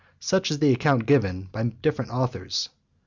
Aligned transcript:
Such 0.19 0.49
is 0.49 0.57
the 0.57 0.73
account 0.73 1.05
given 1.05 1.49
(72) 1.51 1.51
by 1.51 1.63
different 1.83 2.09
authors. 2.09 2.69